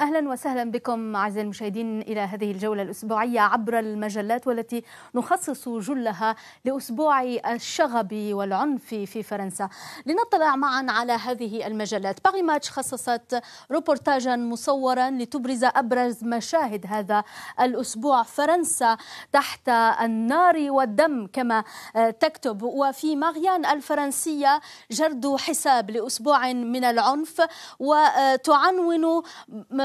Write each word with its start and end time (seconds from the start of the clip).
أهلا 0.00 0.28
وسهلا 0.28 0.70
بكم 0.70 1.16
أعزائي 1.16 1.44
المشاهدين 1.44 2.00
إلى 2.00 2.20
هذه 2.20 2.50
الجولة 2.50 2.82
الأسبوعية 2.82 3.40
عبر 3.40 3.78
المجلات 3.78 4.46
والتي 4.46 4.84
نخصص 5.14 5.68
جلها 5.68 6.36
لأسبوع 6.64 7.22
الشغب 7.22 8.14
والعنف 8.32 8.84
في 8.84 9.22
فرنسا. 9.22 9.68
لنطلع 10.06 10.56
معا 10.56 10.86
على 10.88 11.12
هذه 11.12 11.66
المجلات. 11.66 12.24
باغي 12.24 12.42
ماتش 12.42 12.70
خصصت 12.70 13.42
روبورتاجا 13.70 14.36
مصورا 14.36 15.10
لتبرز 15.10 15.64
أبرز 15.64 16.24
مشاهد 16.24 16.86
هذا 16.88 17.24
الأسبوع. 17.60 18.22
فرنسا 18.22 18.96
تحت 19.32 19.68
النار 20.02 20.56
والدم 20.70 21.26
كما 21.32 21.64
تكتب. 22.20 22.62
وفي 22.62 23.16
ماريان 23.16 23.66
الفرنسية 23.66 24.60
جرد 24.90 25.36
حساب 25.36 25.90
لأسبوع 25.90 26.52
من 26.52 26.84
العنف 26.84 27.42
وتعنون 27.78 29.22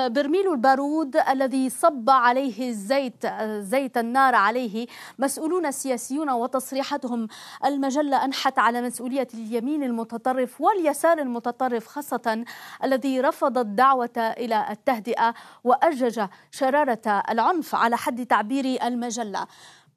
برميل 0.08 0.52
البارود 0.52 1.18
الذي 1.18 1.70
صب 1.70 2.10
عليه 2.10 2.70
الزيت 2.70 3.28
زيت 3.60 3.98
النار 3.98 4.36
عليه. 4.36 4.88
مسؤولون 5.20 5.72
سياسيون 5.72 6.30
وتصريحاتهم. 6.30 7.28
المجلة 7.66 8.26
أنحت 8.26 8.60
على 8.60 8.82
مسؤولية 8.82 9.28
اليمين 9.34 9.84
المتطرف 9.84 10.62
واليسار 10.62 11.20
المتطرف 11.20 11.88
خاصة 11.88 12.46
الذي 12.84 13.22
رفض 13.22 13.58
الدعوة 13.58 14.18
إلى 14.18 14.66
التهدئة 14.70 15.34
وأجج 15.64 16.26
شرارة 16.52 17.24
العنف 17.30 17.76
على 17.76 17.98
حد 17.98 18.26
تعبير 18.26 18.88
المجلة. 18.88 19.48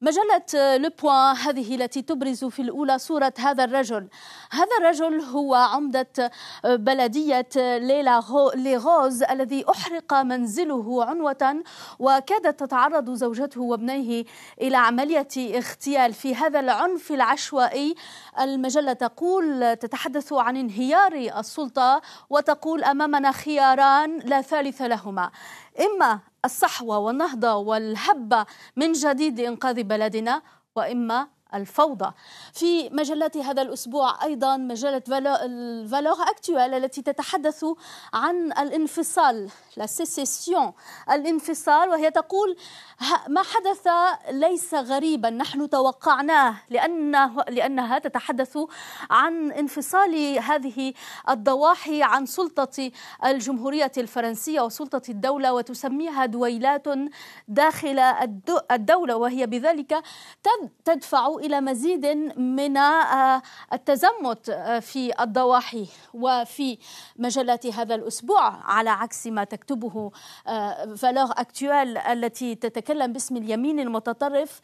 مجلة 0.03 0.77
Le 0.77 0.91
Point 1.03 1.37
هذه 1.37 1.75
التي 1.75 2.03
تبرز 2.03 2.45
في 2.45 2.63
الأولى 2.63 2.99
صورة 2.99 3.33
هذا 3.39 3.65
الرجل. 3.65 4.09
هذا 4.51 4.77
الرجل 4.81 5.21
هو 5.21 5.55
عمدة 5.55 6.31
بلدية 6.65 7.49
ليلا 7.57 8.23
ليغوز 8.55 9.23
الذي 9.23 9.65
أحرق 9.71 10.15
منزله 10.15 11.05
عنوة 11.05 11.63
وكادت 11.99 12.61
تتعرض 12.61 13.11
زوجته 13.11 13.61
وابنيه 13.61 14.25
إلى 14.61 14.77
عملية 14.77 15.29
اغتيال 15.37 16.13
في 16.13 16.35
هذا 16.35 16.61
العنف 16.61 17.13
العشوائي. 17.13 17.95
المجلة 18.41 18.93
تقول 18.93 19.77
تتحدث 19.77 20.33
عن 20.33 20.57
انهيار 20.57 21.13
السلطة 21.13 22.03
وتقول 22.31 22.85
أمامنا 22.85 23.33
خياران 23.33 24.19
لا 24.19 24.41
ثالث 24.41 24.83
لهما. 24.83 25.31
إما 25.81 26.21
الصحوة 26.49 26.99
والنهضة 26.99 27.55
والهبة 27.55 28.41
من 28.77 28.93
جديد 28.93 29.41
لإنقاذ 29.41 29.83
بلدنا 29.83 30.43
وإما 30.77 31.29
الفوضى. 31.55 32.13
في 32.53 32.91
مجلات 32.91 33.37
هذا 33.37 33.63
الأسبوع 33.63 34.25
أيضا 34.25 34.57
مجلة 34.57 35.03
Valeurs 35.91 36.23
Actuelles 36.23 36.75
التي 36.75 37.03
تتحدث 37.03 37.65
عن 38.15 38.53
الانفصال 38.53 39.51
la 39.77 39.87
sécession 39.87 40.73
الانفصال 41.11 41.89
وهي 41.89 42.11
تقول 42.11 42.57
ما 43.29 43.43
حدث 43.43 43.89
ليس 44.31 44.75
غريبا 44.75 45.31
نحن 45.31 45.69
توقعناه 45.69 46.57
لأنه 46.71 47.45
لأنها 47.49 47.99
تتحدث 47.99 48.59
عن 49.11 49.53
انفصال 49.53 50.39
هذه 50.39 50.93
الضواحي 51.29 52.03
عن 52.03 52.27
سلطة 52.27 52.91
الجمهورية 53.25 53.93
الفرنسية 53.99 54.61
وسلطة 54.61 55.03
الدولة 55.09 55.53
وتسميها 55.53 56.27
دويلات 56.27 56.87
داخل 57.49 57.99
الدولة 58.71 59.17
وهي 59.17 59.47
بذلك 59.47 60.03
تدفع 60.85 61.38
إلى 61.39 61.61
مزيد 61.61 62.07
من 62.37 62.77
التزمت 63.73 64.51
في 64.81 65.13
الضواحي 65.21 65.87
وفي 66.15 66.79
مجلات 67.17 67.67
هذا 67.67 67.95
الأسبوع 67.95 68.49
على 68.65 68.91
عكس 68.91 69.27
ما 69.27 69.45
تكتبه 69.45 70.11
فالور 70.97 71.31
أكتوال 71.31 71.99
التي 71.99 72.55
تتكلم 72.55 73.13
باسم 73.13 73.37
اليمين 73.37 73.81
المتطرف. 73.81 74.61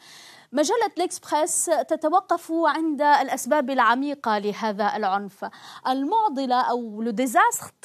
مجلة 0.51 0.91
الإكسبريس 0.97 1.65
تتوقف 1.65 2.51
عند 2.51 3.01
الأسباب 3.01 3.69
العميقة 3.69 4.37
لهذا 4.37 4.95
العنف. 4.95 5.45
المعضلة 5.87 6.61
أو 6.61 7.01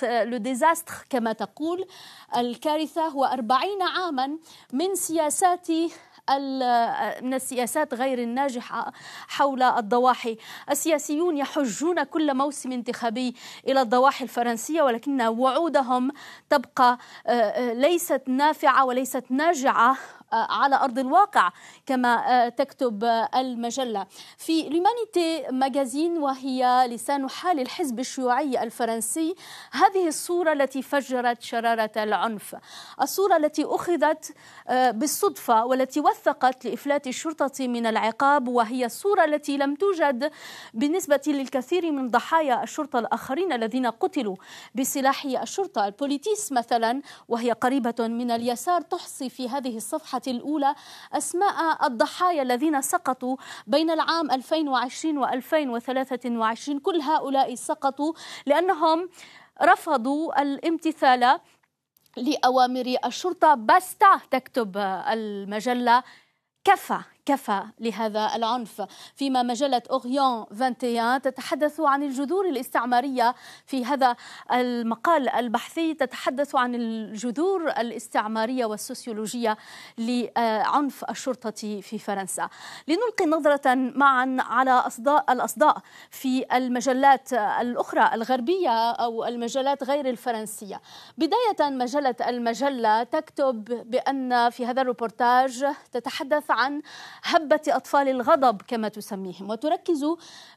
لو 0.03 0.37
ديزاستر 0.37 0.95
كما 1.11 1.33
تقول 1.33 1.87
الكارثة 2.37 3.09
هو 3.09 3.25
أربعين 3.25 3.83
عاما 3.83 4.39
من 4.73 4.95
سياسات 4.95 5.69
من 7.23 7.35
السياسات 7.35 7.95
غير 7.95 8.19
الناجحة 8.19 8.93
حول 9.29 9.63
الضواحي. 9.63 10.37
السياسيون 10.71 11.37
يحجون 11.37 12.03
كل 12.03 12.35
موسم 12.35 12.73
انتخابي 12.73 13.35
إلى 13.69 13.81
الضواحي 13.81 14.25
الفرنسية 14.25 14.83
ولكن 14.83 15.23
وعودهم 15.23 16.11
تبقى 16.51 16.99
ليست 17.59 18.23
نافعة 18.27 18.85
وليست 18.85 19.25
ناجعة 19.31 19.97
على 20.33 20.77
أرض 20.77 20.99
الواقع 20.99 21.51
كما 21.87 22.49
تكتب 22.49 23.05
المجلة. 23.35 24.07
في 24.39 24.63
لومانيتي 24.63 25.45
ماجازين 25.51 26.19
وهي 26.19 26.87
لسان 26.89 27.31
حال 27.31 27.61
الحزب 27.61 28.01
الشيوعي 28.01 28.63
الفرنسي 28.63 29.35
هذه 29.73 30.09
الصورة 30.09 30.53
التي 30.53 30.83
فجرت 30.83 31.43
شرارة 31.43 31.91
العنف. 31.97 32.57
الصورة 33.03 33.37
التي 33.37 33.65
أخذت 33.65 34.35
بالصدفة 34.71 35.65
والتي 35.65 36.01
وثقت 36.01 36.65
لإفلات 36.65 37.07
الشرطة 37.07 37.67
من 37.67 37.87
العقاب 37.87 38.49
وهي 38.49 38.87
الصورة 38.87 39.25
التي 39.25 39.57
لم 39.57 39.75
توجد 39.75 40.31
بالنسبة 40.75 41.21
للكثير 41.27 41.91
من 41.93 42.11
ضحايا 42.11 42.63
الشرطة 42.63 42.99
الآخرين 42.99 43.53
الذين 43.53 43.87
قتلوا 43.87 44.37
بسلاح 44.75 45.25
الشرطة. 45.25 45.87
البوليتيس 45.87 46.53
مثلا 46.53 47.03
وهي 47.29 47.53
قريبة 47.53 47.95
من 48.01 48.31
اليسار 48.31 48.81
تحصي 48.81 49.31
في 49.31 49.49
هذه 49.49 49.77
الأولى 50.29 50.75
أسماء 51.13 51.87
الضحايا 51.87 52.43
الذين 52.43 52.83
سقطوا 52.83 53.37
بين 53.67 53.91
العام 53.91 54.31
2020 54.31 55.19
و 55.19 55.25
2023 55.25 56.79
كل 56.79 57.01
هؤلاء 57.01 57.55
سقطوا 57.55 58.13
لأنهم 58.47 59.09
رفضوا 59.63 60.43
الامتثال 60.43 61.41
لأوامر 62.17 62.97
الشرطة. 63.05 63.55
بستا 63.55 64.21
تكتب 64.31 64.77
المجلة. 65.11 66.03
كفى. 66.65 67.01
كفى 67.27 67.63
لهذا 67.81 68.31
العنف. 68.35 68.83
فيما 69.17 69.43
مجلة 69.43 69.83
أوريون 69.91 70.47
21 70.51 71.23
تتحدث 71.23 71.81
عن 71.81 72.03
الجذور 72.03 72.49
الاستعمارية 72.49 73.35
في 73.67 73.85
هذا 73.85 74.17
المقال 74.53 75.29
البحثي 75.29 75.95
تتحدث 75.95 76.55
عن 76.55 76.75
الجذور 76.75 77.69
الاستعمارية 77.69 78.65
والسوسيولوجية 78.65 79.57
لعنف 79.99 81.05
الشرطة 81.11 81.81
في 81.81 81.99
فرنسا. 81.99 82.49
لنلقي 82.89 83.27
نظرة 83.27 83.75
معا 83.75 84.37
على 84.41 84.71
أصداء 84.71 85.33
الأصداء 85.33 85.79
في 86.11 86.57
المجلات 86.57 87.33
الأخرى 87.33 88.11
الغربية 88.15 88.91
أو 88.91 89.25
المجلات 89.25 89.85
غير 89.85 90.09
الفرنسية. 90.09 90.81
بداية 91.19 91.71
مجلة 91.71 92.15
المجلة 92.29 93.03
تكتب 93.03 93.65
بأن 93.91 94.51
في 94.51 94.67
هذا 94.67 94.83
الروبورتاج 94.83 95.67
تتحدث 95.93 96.51
عن 96.51 96.83
هبة 97.25 97.61
أطفال 97.69 98.09
الغضب 98.09 98.63
كما 98.63 98.89
تسميهم. 98.89 99.51
وتركز 99.51 100.07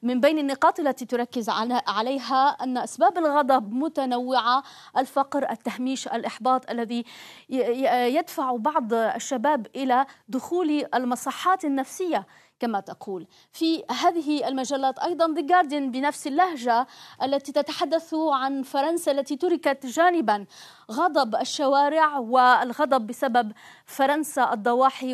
من 0.03 0.19
بين 0.19 0.39
النقاط 0.39 0.79
التي 0.79 1.05
تركز 1.05 1.49
عليها 1.87 2.47
أن 2.49 2.77
أسباب 2.77 3.17
الغضب 3.17 3.73
متنوعة. 3.73 4.63
الفقر 4.97 5.51
التهميش 5.51 6.07
الإحباط 6.07 6.69
الذي 6.69 7.05
يدفع 7.49 8.55
بعض 8.55 8.93
الشباب 8.93 9.67
إلى 9.75 10.05
دخول 10.29 10.85
المصحات 10.95 11.65
النفسية 11.65 12.27
كما 12.59 12.79
تقول. 12.79 13.27
في 13.51 13.83
هذه 13.91 14.47
المجلات 14.47 14.99
أيضا 14.99 15.33
The 15.33 15.45
Guardian 15.45 15.91
بنفس 15.91 16.27
اللهجة 16.27 16.87
التي 17.23 17.51
تتحدث 17.51 18.13
عن 18.13 18.63
فرنسا 18.63 19.11
التي 19.11 19.35
تركت 19.35 19.85
جانبا 19.85 20.45
غضب 20.91 21.35
الشوارع 21.35 22.17
والغضب 22.17 23.07
بسبب 23.07 23.51
فرنسا 23.85 24.53
الضواحي 24.53 25.13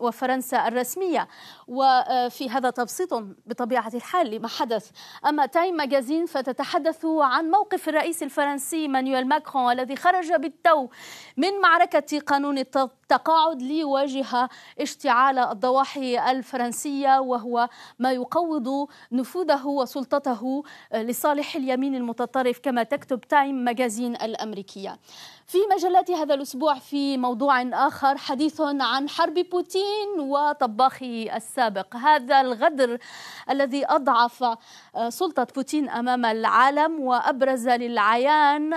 وفرنسا 0.00 0.68
الرسمية. 0.74 1.28
وفي 1.68 2.50
هذا 2.50 2.70
تبسيط 2.70 3.14
بطبيعة 3.46 3.92
الحال 3.94 4.30
لما 4.30 4.48
حدث. 4.48 4.90
أما 5.26 5.46
Time 5.46 5.76
Magazine 5.76 6.26
فتتحدث 6.26 7.04
عن 7.04 7.50
موقف 7.50 7.88
الرئيس 7.88 8.22
الفرنسي 8.22 8.88
مانويل 8.88 9.28
ماكرون 9.28 9.72
الذي 9.72 9.96
خرج 9.96 10.32
بالتو 10.32 10.88
من 11.36 11.60
معركة 11.60 12.18
قانون 12.18 12.58
تقاعد 13.08 13.62
ليواجه 13.62 14.48
اشتعال 14.80 15.38
الضواحي 15.38 16.30
الفرنسية 16.30 17.20
وهو 17.20 17.68
ما 17.98 18.12
يقوض 18.12 18.88
نفوذه 19.12 19.66
وسلطته 19.66 20.62
لصالح 20.94 21.56
اليمين 21.56 21.94
المتطرف 21.94 22.58
كما 22.58 22.82
تكتب 22.82 23.20
تايم 23.20 23.54
ماجازين 23.54 24.14
الأمريكية. 24.14 24.98
في 25.46 25.58
مجلات 25.74 26.10
هذا 26.10 26.34
الأسبوع 26.34 26.74
في 26.74 27.18
موضوع 27.18 27.62
آخر 27.62 28.16
حديث 28.16 28.60
عن 28.60 29.08
حرب 29.08 29.34
بوتين 29.34 30.08
وطباخه 30.18 31.36
السابق. 31.36 31.96
هذا 31.96 32.40
الغدر 32.40 32.98
الذي 33.50 33.86
أضعف 33.86 34.44
سلطة 35.08 35.46
بوتين 35.56 35.88
أمام 35.88 36.24
العالم 36.24 37.00
وأبرز 37.00 37.68
للعيان 37.68 38.74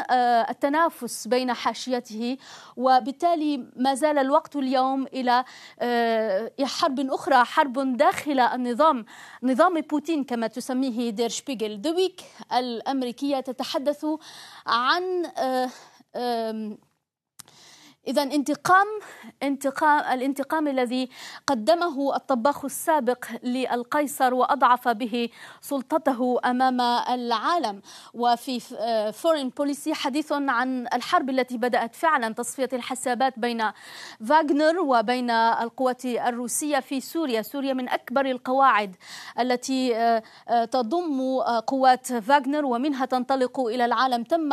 التنافس 0.49 1.27
بين 1.27 1.53
حاشيته 1.53 2.37
وبالتالي 2.77 3.65
ما 3.75 3.93
زال 3.93 4.16
الوقت 4.17 4.55
اليوم 4.55 5.07
إلى 5.07 5.43
حرب 6.65 6.99
أخرى 6.99 7.43
حرب 7.45 7.97
داخل 7.97 8.39
النظام 8.39 9.05
نظام 9.43 9.81
بوتين 9.81 10.23
كما 10.23 10.47
تسميه 10.47 11.09
دير 11.09 11.29
شبيغل. 11.29 11.81
دويك 11.81 12.21
الأمريكية 12.53 13.39
تتحدث 13.39 14.05
عن 14.67 15.23
إذا 18.07 18.23
انتقام 18.23 18.87
انتقام 19.43 20.13
الانتقام 20.13 20.67
الذي 20.67 21.09
قدمه 21.47 22.15
الطباخ 22.15 22.65
السابق 22.65 23.25
للقيصر 23.43 24.33
وأضعف 24.33 24.87
به 24.87 25.29
سلطته 25.61 26.39
أمام 26.45 26.81
العالم. 27.09 27.81
وفي 28.13 28.59
Foreign 29.13 29.49
Policy 29.49 29.93
حديث 29.93 30.31
عن 30.31 30.87
الحرب 30.93 31.29
التي 31.29 31.57
بدأت 31.57 31.95
فعلا 31.95 32.33
تصفية 32.33 32.69
الحسابات 32.73 33.39
بين 33.39 33.63
فاغنر 34.27 34.79
وبين 34.79 35.29
القوات 35.31 36.05
الروسية 36.05 36.79
في 36.79 37.01
سوريا. 37.01 37.41
سوريا 37.41 37.73
من 37.73 37.89
أكبر 37.89 38.25
القواعد 38.25 38.95
التي 39.39 39.95
آه، 39.95 40.23
آه، 40.49 40.65
تضم 40.65 41.39
قوات 41.67 42.07
فاغنر 42.07 42.65
ومنها 42.65 43.05
تنطلق 43.05 43.59
إلى 43.59 43.85
العالم. 43.85 44.23
تم 44.23 44.49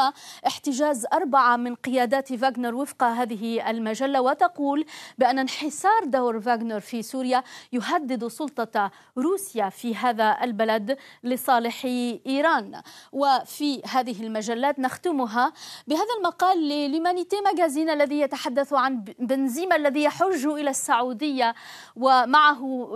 احتجاز 0.47 1.07
أربعة 1.12 1.57
من 1.57 1.75
قيادات 1.75 2.33
فاغنر 2.33 2.75
وفق 2.75 3.05
هذه 3.05 3.44
المجلة 3.44 4.20
وتقول 4.20 4.85
بأن 5.19 5.38
انحسار 5.38 6.05
دور 6.05 6.41
فاغنر 6.41 6.81
في 6.81 7.02
سوريا 7.02 7.43
يهدد 7.73 8.26
سلطة 8.26 8.91
روسيا 9.19 9.69
في 9.69 9.94
هذا 9.96 10.38
البلد 10.43 10.96
لصالح 11.25 11.85
إيران. 12.26 12.82
وفي 13.12 13.82
هذه 13.87 14.23
المجلات 14.23 14.79
نختمها 14.79 15.52
بهذا 15.87 16.14
المقال 16.19 16.69
لليمانيتي 16.69 17.41
ماجازين 17.41 17.91
الذي 17.91 18.20
يتحدث 18.20 18.73
عن 18.73 19.05
بنزيما 19.19 19.76
الذي 19.76 20.02
يحج 20.02 20.47
إلى 20.47 20.70
السعودية. 20.70 21.55
ومعه 21.97 22.88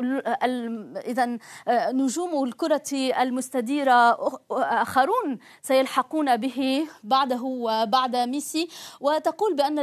إذا 1.07 1.39
نجوم 1.69 2.45
الكرة 2.45 2.93
المستديرة 3.21 4.19
آخرون 4.51 5.39
سيلحقون 5.63 6.37
به 6.37 6.87
بعده 7.03 7.43
وبعد 7.43 8.17
ميسي. 8.17 8.69
وتقول 9.01 9.55
بأن 9.55 9.79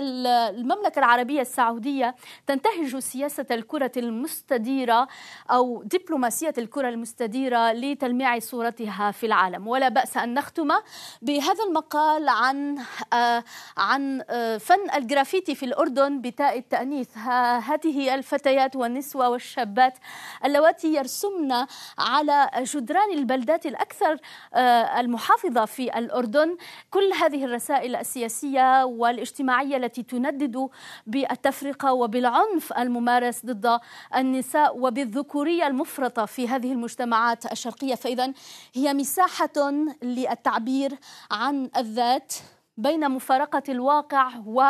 المملكة 0.49 0.99
العربية 0.99 1.41
السعودية 1.41 2.15
تنتهج 2.47 2.97
سياسة 2.97 3.45
الكرة 3.51 3.91
المستديرة 3.97 5.07
أو 5.51 5.83
دبلوماسية 5.83 6.53
الكرة 6.57 6.89
المستديرة 6.89 7.71
لتلميع 7.71 8.39
صورتها 8.39 9.11
في 9.11 9.25
العالم. 9.25 9.67
ولا 9.67 9.89
بأس 9.89 10.17
أن 10.17 10.33
نختم 10.33 10.71
بهذا 11.21 11.63
المقال 11.67 12.29
عن 12.29 12.77
آه 13.13 13.43
عن 13.77 14.21
آه 14.29 14.57
فن 14.57 14.91
الجرافيتي 14.95 15.55
في 15.55 15.65
الأردن 15.65 16.21
بتاء 16.21 16.57
التأنيث. 16.57 17.17
هذه 17.17 18.15
الفتيات 18.15 18.75
والنسوة 18.75 19.29
والشابات 19.29 19.97
اللواتي 20.45 20.93
يرسمن 20.93 21.65
على 21.99 22.49
جدران 22.61 23.13
البلدات 23.13 23.65
الأكثر 23.65 24.17
آه 24.53 24.99
المحافظة 24.99 25.65
في 25.65 25.97
الأردن. 25.97 26.57
كل 26.91 27.13
هذه 27.21 27.45
الرسائل 27.45 27.95
السياسية 27.95 28.83
والاجتماعية 28.83 29.77
التي 29.77 30.03
تندد 30.03 30.34
يهدد 30.35 30.69
بالتفرقة 31.07 31.93
وبالعنف 31.93 32.73
الممارس 32.73 33.45
ضد 33.45 33.79
النساء 34.15 34.79
وبالذكورية 34.79 35.67
المفرطة 35.67 36.25
في 36.25 36.47
هذه 36.47 36.71
المجتمعات 36.71 37.51
الشرقية. 37.51 37.95
فإذا 37.95 38.33
هي 38.73 38.93
مساحة 38.93 39.71
للتعبير 40.03 40.91
عن 41.31 41.69
الذات 41.77 42.33
بين 42.77 43.09
مفارقة 43.09 43.63
الواقع 43.69 44.31
و 44.45 44.61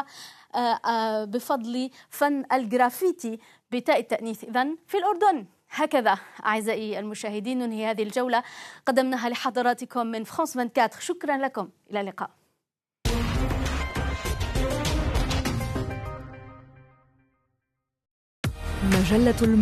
آه، 0.55 0.57
آه، 0.57 1.25
بفضل 1.25 1.89
فن 2.09 2.43
الجرافيتي 2.53 3.39
بتاء 3.71 3.99
التأنيث. 3.99 4.43
إذا 4.43 4.67
في 4.87 4.97
الأردن 4.97 5.45
هكذا 5.69 6.17
أعزائي 6.45 6.99
المشاهدين 6.99 7.59
ننهي 7.59 7.85
هذه 7.85 8.03
الجولة. 8.03 8.43
قدمناها 8.85 9.29
لحضراتكم 9.29 10.07
من 10.07 10.23
فرانس 10.23 10.57
24 10.57 11.01
شكرا 11.01 11.37
لكم. 11.37 11.69
إلى 11.91 12.01
اللقاء. 12.01 12.44
مجلة 19.05 19.35
المرأة 19.41 19.55